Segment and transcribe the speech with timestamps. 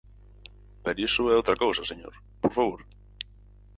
[0.83, 2.13] Pero iso é outra cousa, señor,
[2.43, 2.79] ¡por favor!